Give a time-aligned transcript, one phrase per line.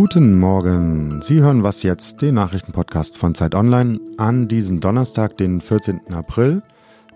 [0.00, 1.22] Guten Morgen.
[1.22, 6.14] Sie hören was jetzt, den Nachrichtenpodcast von Zeit Online an diesem Donnerstag, den 14.
[6.14, 6.62] April.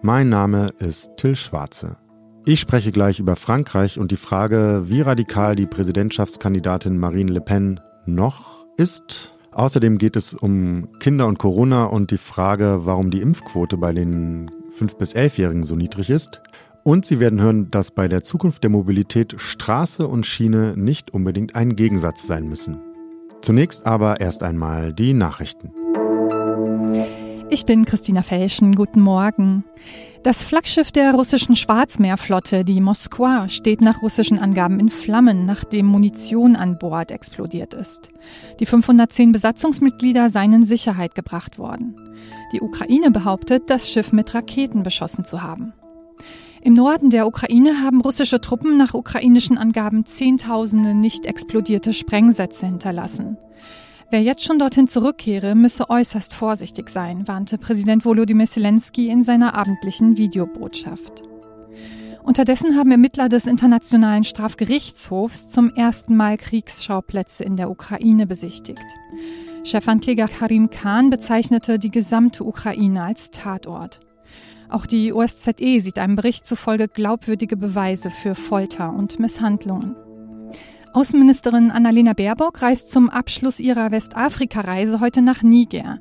[0.01, 1.95] Mein Name ist Till Schwarze.
[2.45, 7.79] Ich spreche gleich über Frankreich und die Frage, wie radikal die Präsidentschaftskandidatin Marine Le Pen
[8.05, 9.33] noch ist.
[9.53, 14.51] Außerdem geht es um Kinder und Corona und die Frage, warum die Impfquote bei den
[14.77, 16.43] 5- bis 11-Jährigen so niedrig ist.
[16.85, 21.55] Und Sie werden hören, dass bei der Zukunft der Mobilität Straße und Schiene nicht unbedingt
[21.55, 22.81] ein Gegensatz sein müssen.
[23.41, 25.73] Zunächst aber erst einmal die Nachrichten.
[27.51, 28.75] Ich bin Christina Felschen.
[28.75, 29.65] Guten Morgen.
[30.25, 36.57] Das Flaggschiff der russischen Schwarzmeerflotte, die Moskwa, steht nach russischen Angaben in Flammen, nachdem Munition
[36.57, 38.11] an Bord explodiert ist.
[38.59, 41.95] Die 510 Besatzungsmitglieder seien in Sicherheit gebracht worden.
[42.53, 45.73] Die Ukraine behauptet, das Schiff mit Raketen beschossen zu haben.
[46.65, 53.37] Im Norden der Ukraine haben russische Truppen nach ukrainischen Angaben Zehntausende nicht explodierte Sprengsätze hinterlassen.
[54.11, 59.57] Wer jetzt schon dorthin zurückkehre, müsse äußerst vorsichtig sein, warnte Präsident Volodymyr Zelensky in seiner
[59.57, 61.25] abendlichen Videobotschaft.
[62.23, 68.87] Unterdessen haben Ermittler des Internationalen Strafgerichtshofs zum ersten Mal Kriegsschauplätze in der Ukraine besichtigt.
[69.65, 73.99] Chefankläger Karim Khan bezeichnete die gesamte Ukraine als Tatort.
[74.73, 79.95] Auch die OSZE sieht einem Bericht zufolge glaubwürdige Beweise für Folter und Misshandlungen.
[80.95, 85.99] Außenministerin Annalena Baerbock reist zum Abschluss ihrer Westafrika-Reise heute nach Niger.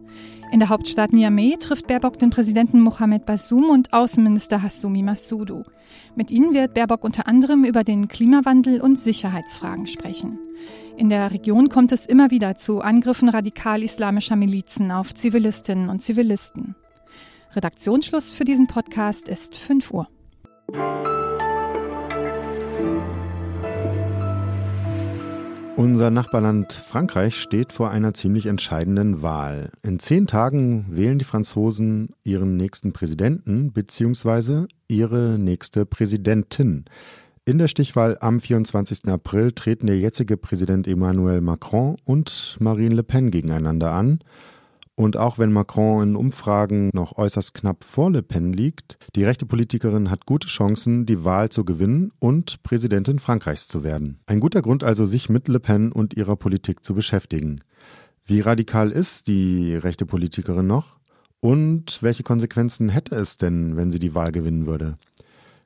[0.54, 5.64] In der Hauptstadt Niamey trifft Baerbock den Präsidenten Mohamed Bassoum und Außenminister Hassoumi Massoudou.
[6.16, 10.40] Mit ihnen wird Baerbock unter anderem über den Klimawandel und Sicherheitsfragen sprechen.
[10.96, 16.76] In der Region kommt es immer wieder zu Angriffen radikal-islamischer Milizen auf Zivilistinnen und Zivilisten.
[17.54, 20.08] Redaktionsschluss für diesen Podcast ist 5 Uhr.
[25.76, 29.72] Unser Nachbarland Frankreich steht vor einer ziemlich entscheidenden Wahl.
[29.84, 34.68] In zehn Tagen wählen die Franzosen ihren nächsten Präsidenten bzw.
[34.88, 36.86] ihre nächste Präsidentin.
[37.44, 39.08] In der Stichwahl am 24.
[39.08, 44.20] April treten der jetzige Präsident Emmanuel Macron und Marine Le Pen gegeneinander an.
[44.96, 49.46] Und auch wenn Macron in Umfragen noch äußerst knapp vor Le Pen liegt, die rechte
[49.46, 54.20] Politikerin hat gute Chancen, die Wahl zu gewinnen und Präsidentin Frankreichs zu werden.
[54.26, 57.62] Ein guter Grund also, sich mit Le Pen und ihrer Politik zu beschäftigen.
[58.26, 61.00] Wie radikal ist die rechte Politikerin noch?
[61.40, 64.98] Und welche Konsequenzen hätte es denn, wenn sie die Wahl gewinnen würde?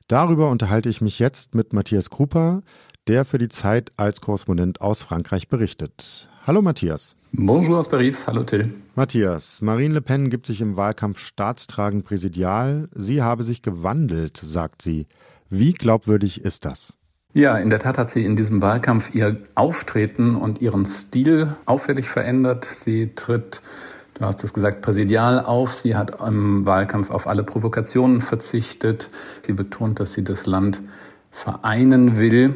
[0.08, 2.62] Darüber unterhalte ich mich jetzt mit Matthias Krupa,
[3.08, 6.28] der für die Zeit als Korrespondent aus Frankreich berichtet.
[6.46, 7.16] Hallo Matthias.
[7.32, 8.28] Bonjour aus Paris.
[8.28, 8.72] Hallo Till.
[8.94, 12.88] Matthias, Marine Le Pen gibt sich im Wahlkampf staatstragend präsidial.
[12.94, 15.08] Sie habe sich gewandelt, sagt sie.
[15.50, 16.96] Wie glaubwürdig ist das?
[17.32, 22.08] Ja, in der Tat hat sie in diesem Wahlkampf ihr Auftreten und ihren Stil auffällig
[22.08, 22.64] verändert.
[22.64, 23.60] Sie tritt,
[24.14, 25.74] du hast es gesagt, präsidial auf.
[25.74, 29.10] Sie hat im Wahlkampf auf alle Provokationen verzichtet.
[29.42, 30.80] Sie betont, dass sie das Land
[31.32, 32.54] vereinen will.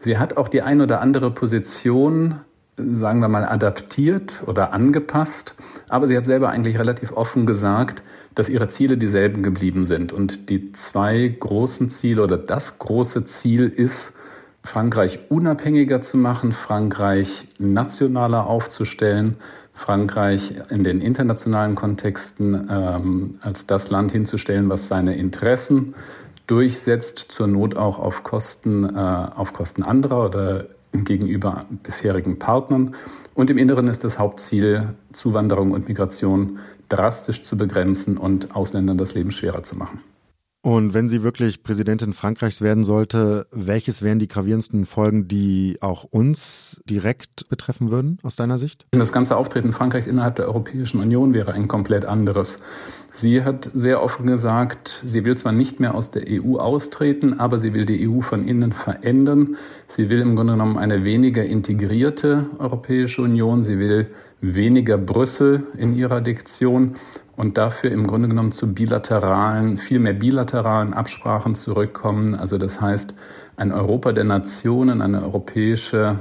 [0.00, 2.40] Sie hat auch die ein oder andere Position
[2.76, 5.54] sagen wir mal, adaptiert oder angepasst.
[5.88, 8.02] Aber sie hat selber eigentlich relativ offen gesagt,
[8.34, 10.12] dass ihre Ziele dieselben geblieben sind.
[10.12, 14.12] Und die zwei großen Ziele oder das große Ziel ist,
[14.62, 19.36] Frankreich unabhängiger zu machen, Frankreich nationaler aufzustellen,
[19.74, 25.94] Frankreich in den internationalen Kontexten ähm, als das Land hinzustellen, was seine Interessen
[26.46, 30.66] durchsetzt, zur Not auch auf Kosten, äh, auf Kosten anderer oder
[31.02, 32.94] gegenüber bisherigen Partnern.
[33.34, 39.14] Und im Inneren ist das Hauptziel, Zuwanderung und Migration drastisch zu begrenzen und Ausländern das
[39.14, 40.00] Leben schwerer zu machen.
[40.64, 46.04] Und wenn sie wirklich Präsidentin Frankreichs werden sollte, welches wären die gravierendsten Folgen, die auch
[46.04, 48.86] uns direkt betreffen würden, aus deiner Sicht?
[48.92, 52.60] Das ganze Auftreten Frankreichs innerhalb der Europäischen Union wäre ein komplett anderes.
[53.12, 57.58] Sie hat sehr offen gesagt, sie will zwar nicht mehr aus der EU austreten, aber
[57.58, 59.58] sie will die EU von innen verändern.
[59.86, 63.62] Sie will im Grunde genommen eine weniger integrierte Europäische Union.
[63.62, 64.06] Sie will
[64.52, 66.96] weniger Brüssel in ihrer Diktion
[67.36, 72.34] und dafür im Grunde genommen zu bilateralen, viel mehr bilateralen Absprachen zurückkommen.
[72.34, 73.14] Also das heißt,
[73.56, 76.18] ein Europa der Nationen, eine europäische,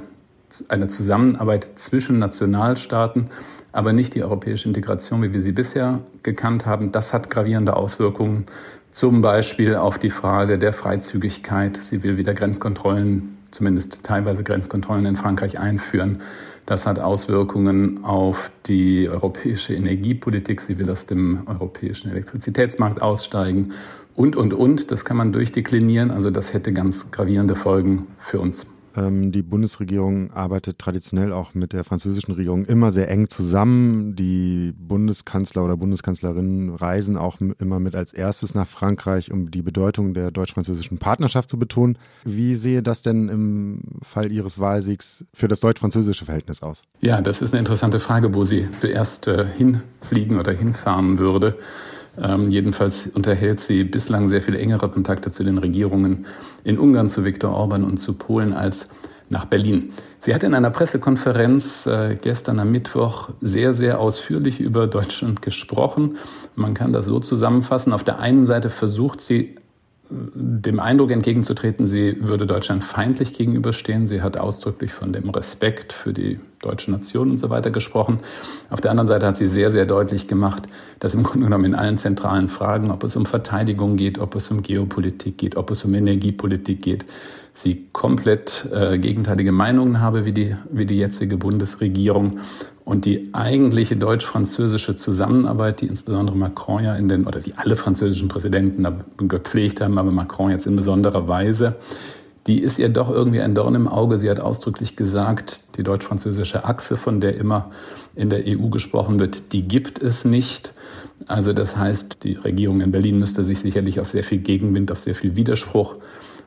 [0.69, 3.29] eine Zusammenarbeit zwischen Nationalstaaten,
[3.71, 6.91] aber nicht die europäische Integration, wie wir sie bisher gekannt haben.
[6.91, 8.45] Das hat gravierende Auswirkungen,
[8.91, 11.79] zum Beispiel auf die Frage der Freizügigkeit.
[11.81, 16.21] Sie will wieder Grenzkontrollen, zumindest teilweise Grenzkontrollen in Frankreich einführen.
[16.65, 20.61] Das hat Auswirkungen auf die europäische Energiepolitik.
[20.61, 23.73] Sie will aus dem europäischen Elektrizitätsmarkt aussteigen
[24.15, 24.91] und, und, und.
[24.91, 26.09] Das kann man durchdeklinieren.
[26.09, 28.65] Also das hätte ganz gravierende Folgen für uns.
[28.95, 34.15] Ähm, die Bundesregierung arbeitet traditionell auch mit der französischen Regierung immer sehr eng zusammen.
[34.15, 40.13] Die Bundeskanzler oder Bundeskanzlerinnen reisen auch immer mit als erstes nach Frankreich, um die Bedeutung
[40.13, 41.97] der deutsch-französischen Partnerschaft zu betonen.
[42.23, 46.83] Wie sehe das denn im Fall Ihres Wahlsiegs für das deutsch-französische Verhältnis aus?
[47.01, 51.57] Ja, das ist eine interessante Frage, wo sie zuerst äh, hinfliegen oder hinfahren würde.
[52.21, 56.25] Ähm, jedenfalls unterhält sie bislang sehr viel engere Kontakte zu den Regierungen
[56.63, 58.87] in Ungarn, zu Viktor Orban und zu Polen als
[59.29, 59.93] nach Berlin.
[60.19, 66.17] Sie hat in einer Pressekonferenz äh, gestern am Mittwoch sehr, sehr ausführlich über Deutschland gesprochen.
[66.55, 67.91] Man kann das so zusammenfassen.
[67.91, 69.55] Auf der einen Seite versucht sie
[70.33, 74.07] dem Eindruck entgegenzutreten, sie würde Deutschland feindlich gegenüberstehen.
[74.07, 78.19] Sie hat ausdrücklich von dem Respekt für die deutsche Nation und so weiter gesprochen.
[78.69, 80.63] Auf der anderen Seite hat sie sehr, sehr deutlich gemacht,
[80.99, 84.49] dass im Grunde genommen in allen zentralen Fragen, ob es um Verteidigung geht, ob es
[84.51, 87.05] um Geopolitik geht, ob es um Energiepolitik geht,
[87.55, 92.39] sie komplett äh, gegenteilige Meinungen habe wie die, wie die jetzige Bundesregierung
[92.85, 98.27] und die eigentliche deutsch-französische Zusammenarbeit, die insbesondere Macron ja in den, oder die alle französischen
[98.27, 98.85] Präsidenten
[99.17, 101.75] gepflegt haben, aber Macron jetzt in besonderer Weise,
[102.47, 104.17] die ist ihr doch irgendwie ein Dorn im Auge.
[104.17, 107.71] Sie hat ausdrücklich gesagt, die deutsch-französische Achse, von der immer
[108.15, 110.73] in der EU gesprochen wird, die gibt es nicht.
[111.27, 114.99] Also das heißt, die Regierung in Berlin müsste sich sicherlich auf sehr viel Gegenwind, auf
[114.99, 115.95] sehr viel Widerspruch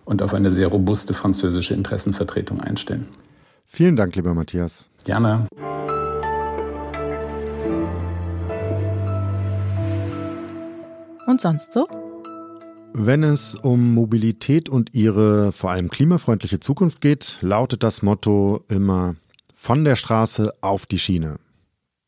[0.04, 3.08] und auf eine sehr robuste französische Interessenvertretung einstellen.
[3.64, 4.90] Vielen Dank, lieber Matthias.
[5.04, 5.46] Gerne.
[11.36, 11.86] Und sonst so?
[12.94, 19.16] Wenn es um Mobilität und ihre vor allem klimafreundliche Zukunft geht, lautet das Motto immer
[19.54, 21.36] von der Straße auf die Schiene.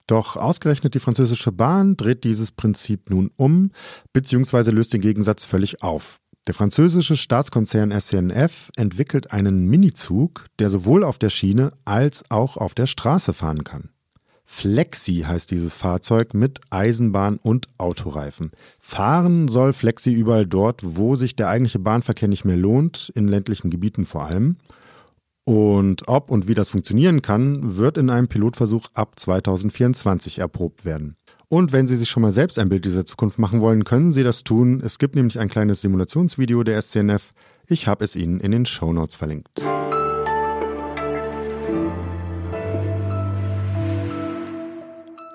[0.07, 3.73] Doch ausgerechnet die französische Bahn dreht dieses Prinzip nun um,
[4.15, 6.21] beziehungsweise löst den Gegensatz völlig auf.
[6.47, 12.73] Der französische Staatskonzern SCNF entwickelt einen Minizug, der sowohl auf der Schiene als auch auf
[12.73, 13.91] der Straße fahren kann.
[14.51, 18.51] Flexi heißt dieses Fahrzeug mit Eisenbahn und Autoreifen.
[18.81, 23.69] Fahren soll Flexi überall dort, wo sich der eigentliche Bahnverkehr nicht mehr lohnt, in ländlichen
[23.69, 24.57] Gebieten vor allem.
[25.45, 31.17] Und ob und wie das funktionieren kann, wird in einem Pilotversuch ab 2024 erprobt werden.
[31.49, 34.25] Und wenn Sie sich schon mal selbst ein Bild dieser Zukunft machen wollen, können Sie
[34.25, 34.83] das tun.
[34.85, 37.33] Es gibt nämlich ein kleines Simulationsvideo der SCNF.
[37.67, 39.63] Ich habe es Ihnen in den Show Notes verlinkt.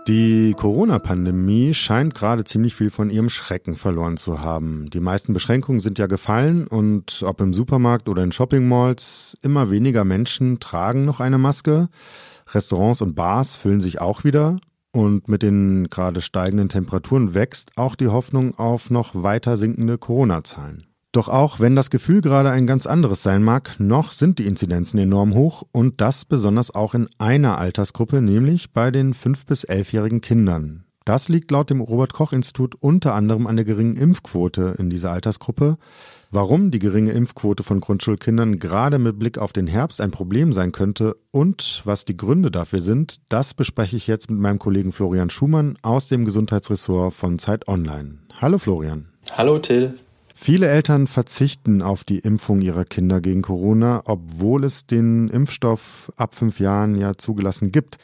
[0.08, 4.90] Die Corona-Pandemie scheint gerade ziemlich viel von ihrem Schrecken verloren zu haben.
[4.90, 10.04] Die meisten Beschränkungen sind ja gefallen und ob im Supermarkt oder in Shopping-Malls, immer weniger
[10.04, 11.88] Menschen tragen noch eine Maske.
[12.52, 14.58] Restaurants und Bars füllen sich auch wieder
[14.92, 20.93] und mit den gerade steigenden Temperaturen wächst auch die Hoffnung auf noch weiter sinkende Corona-Zahlen.
[21.14, 24.98] Doch auch wenn das Gefühl gerade ein ganz anderes sein mag, noch sind die Inzidenzen
[24.98, 30.22] enorm hoch und das besonders auch in einer Altersgruppe, nämlich bei den 5- bis 11-jährigen
[30.22, 30.86] Kindern.
[31.06, 35.12] Das liegt laut dem Robert Koch Institut unter anderem an der geringen Impfquote in dieser
[35.12, 35.78] Altersgruppe.
[36.32, 40.72] Warum die geringe Impfquote von Grundschulkindern gerade mit Blick auf den Herbst ein Problem sein
[40.72, 45.30] könnte und was die Gründe dafür sind, das bespreche ich jetzt mit meinem Kollegen Florian
[45.30, 48.18] Schumann aus dem Gesundheitsressort von Zeit Online.
[48.42, 49.10] Hallo Florian.
[49.38, 49.94] Hallo Till.
[50.46, 56.36] Viele Eltern verzichten auf die Impfung ihrer Kinder gegen Corona, obwohl es den Impfstoff ab
[56.36, 57.98] fünf Jahren ja zugelassen gibt.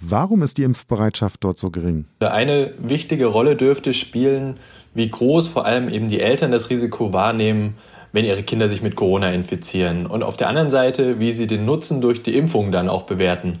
[0.00, 2.06] Warum ist die Impfbereitschaft dort so gering?
[2.18, 4.56] Eine wichtige Rolle dürfte spielen,
[4.94, 7.76] wie groß vor allem eben die Eltern das Risiko wahrnehmen,
[8.10, 10.06] wenn ihre Kinder sich mit Corona infizieren.
[10.06, 13.60] Und auf der anderen Seite, wie sie den Nutzen durch die Impfung dann auch bewerten.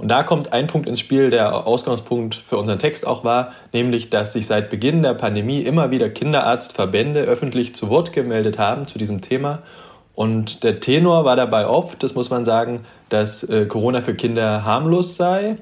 [0.00, 4.08] Und da kommt ein Punkt ins Spiel, der Ausgangspunkt für unseren Text auch war, nämlich,
[4.08, 8.98] dass sich seit Beginn der Pandemie immer wieder Kinderarztverbände öffentlich zu Wort gemeldet haben zu
[8.98, 9.58] diesem Thema.
[10.14, 14.64] Und der Tenor war dabei oft, das muss man sagen, dass äh, Corona für Kinder
[14.64, 15.58] harmlos sei.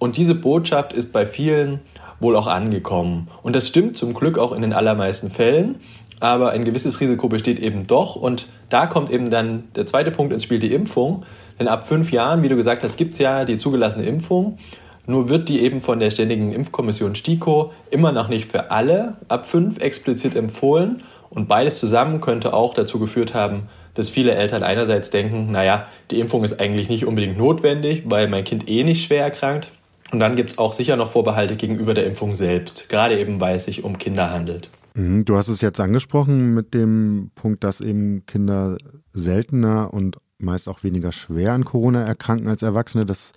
[0.00, 1.78] Und diese Botschaft ist bei vielen
[2.18, 3.28] wohl auch angekommen.
[3.44, 5.76] Und das stimmt zum Glück auch in den allermeisten Fällen.
[6.20, 8.16] Aber ein gewisses Risiko besteht eben doch.
[8.16, 11.24] Und da kommt eben dann der zweite Punkt ins Spiel, die Impfung.
[11.58, 14.58] Denn ab fünf Jahren, wie du gesagt hast, gibt es ja die zugelassene Impfung.
[15.06, 19.48] Nur wird die eben von der Ständigen Impfkommission STIKO immer noch nicht für alle ab
[19.48, 21.02] fünf explizit empfohlen.
[21.30, 26.20] Und beides zusammen könnte auch dazu geführt haben, dass viele Eltern einerseits denken, naja, die
[26.20, 29.68] Impfung ist eigentlich nicht unbedingt notwendig, weil mein Kind eh nicht schwer erkrankt.
[30.12, 33.56] Und dann gibt es auch sicher noch Vorbehalte gegenüber der Impfung selbst, gerade eben weil
[33.56, 34.70] es sich um Kinder handelt.
[34.96, 38.78] Mhm, du hast es jetzt angesprochen mit dem Punkt, dass eben Kinder
[39.12, 43.04] seltener und meist auch weniger schwer an Corona erkranken als Erwachsene.
[43.04, 43.32] Das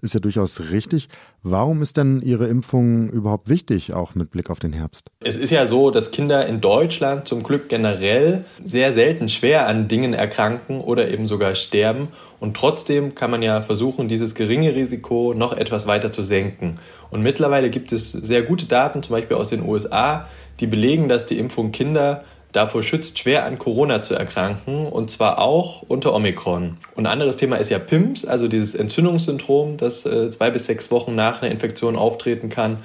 [0.00, 1.08] ist ja durchaus richtig.
[1.42, 5.10] Warum ist denn Ihre Impfung überhaupt wichtig, auch mit Blick auf den Herbst?
[5.20, 9.86] Es ist ja so, dass Kinder in Deutschland zum Glück generell sehr selten schwer an
[9.88, 12.08] Dingen erkranken oder eben sogar sterben.
[12.40, 16.80] Und trotzdem kann man ja versuchen, dieses geringe Risiko noch etwas weiter zu senken.
[17.10, 20.26] Und mittlerweile gibt es sehr gute Daten, zum Beispiel aus den USA,
[20.60, 25.38] die belegen, dass die Impfung Kinder davor schützt, schwer an Corona zu erkranken und zwar
[25.40, 26.76] auch unter Omikron.
[26.94, 30.90] Und ein anderes Thema ist ja PIMS, also dieses Entzündungssyndrom, das äh, zwei bis sechs
[30.90, 32.78] Wochen nach einer Infektion auftreten kann.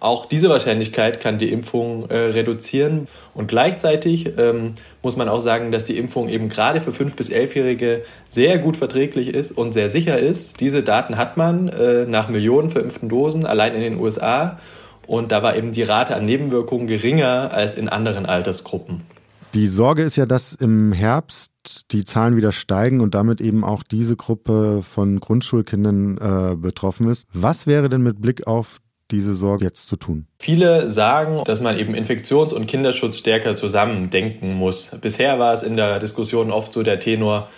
[0.00, 3.08] Auch diese Wahrscheinlichkeit kann die Impfung äh, reduzieren.
[3.34, 7.30] Und gleichzeitig ähm, muss man auch sagen, dass die Impfung eben gerade für 5- bis
[7.30, 10.60] 11-Jährige sehr gut verträglich ist und sehr sicher ist.
[10.60, 14.58] Diese Daten hat man äh, nach Millionen verimpften Dosen allein in den USA.
[15.08, 19.00] Und da war eben die Rate an Nebenwirkungen geringer als in anderen Altersgruppen.
[19.54, 21.50] Die Sorge ist ja, dass im Herbst
[21.92, 27.26] die Zahlen wieder steigen und damit eben auch diese Gruppe von Grundschulkindern äh, betroffen ist.
[27.32, 30.26] Was wäre denn mit Blick auf diese Sorge jetzt zu tun?
[30.38, 34.90] Viele sagen, dass man eben Infektions- und Kinderschutz stärker zusammen denken muss.
[35.00, 37.48] Bisher war es in der Diskussion oft so der Tenor,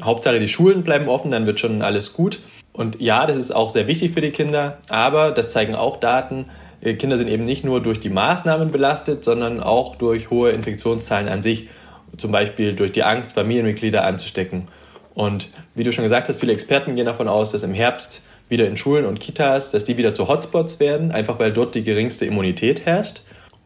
[0.00, 2.40] Hauptsache die Schulen bleiben offen, dann wird schon alles gut.
[2.72, 6.46] Und ja, das ist auch sehr wichtig für die Kinder, aber das zeigen auch Daten,
[6.92, 11.42] Kinder sind eben nicht nur durch die Maßnahmen belastet, sondern auch durch hohe Infektionszahlen an
[11.42, 11.68] sich,
[12.16, 14.68] zum Beispiel durch die Angst, Familienmitglieder anzustecken.
[15.14, 18.66] Und wie du schon gesagt hast, viele Experten gehen davon aus, dass im Herbst wieder
[18.66, 22.26] in Schulen und Kitas, dass die wieder zu Hotspots werden, einfach weil dort die geringste
[22.26, 23.22] Immunität herrscht.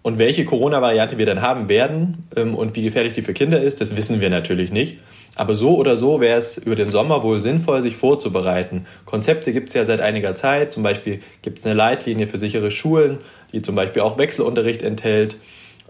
[0.09, 3.83] Und welche Corona-Variante wir dann haben werden ähm, und wie gefährlich die für Kinder ist,
[3.83, 4.97] das wissen wir natürlich nicht.
[5.35, 8.87] Aber so oder so wäre es über den Sommer wohl sinnvoll, sich vorzubereiten.
[9.05, 10.73] Konzepte gibt es ja seit einiger Zeit.
[10.73, 13.19] Zum Beispiel gibt es eine Leitlinie für sichere Schulen,
[13.53, 15.37] die zum Beispiel auch Wechselunterricht enthält,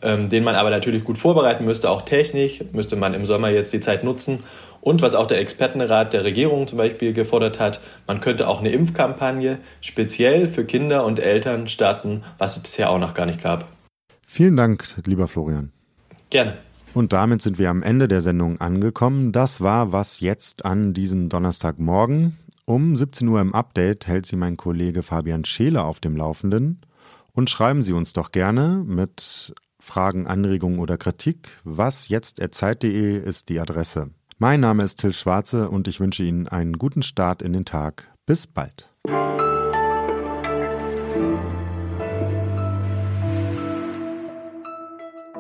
[0.02, 3.72] ähm, den man aber natürlich gut vorbereiten müsste, auch technisch, müsste man im Sommer jetzt
[3.72, 4.42] die Zeit nutzen.
[4.80, 8.70] Und was auch der Expertenrat der Regierung zum Beispiel gefordert hat, man könnte auch eine
[8.70, 13.77] Impfkampagne speziell für Kinder und Eltern starten, was es bisher auch noch gar nicht gab.
[14.30, 15.72] Vielen Dank, lieber Florian.
[16.28, 16.58] Gerne.
[16.92, 19.32] Und damit sind wir am Ende der Sendung angekommen.
[19.32, 22.36] Das war was jetzt an diesem Donnerstagmorgen.
[22.66, 26.82] Um 17 Uhr im Update hält Sie mein Kollege Fabian Scheele auf dem Laufenden.
[27.32, 31.48] Und schreiben Sie uns doch gerne mit Fragen, Anregungen oder Kritik.
[31.64, 34.10] Was jetzt zeit.de ist die Adresse.
[34.36, 38.08] Mein Name ist Till Schwarze und ich wünsche Ihnen einen guten Start in den Tag.
[38.26, 38.90] Bis bald.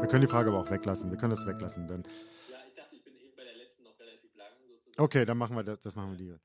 [0.00, 1.10] Wir können die Frage aber auch weglassen.
[1.10, 1.86] Wir können das weglassen.
[1.88, 2.04] Denn
[2.48, 4.48] ja, ich dachte, ich bin eben bei der letzten noch relativ lang.
[4.66, 5.02] Sozusagen.
[5.02, 6.38] Okay, dann machen wir das, das machen wir lieber.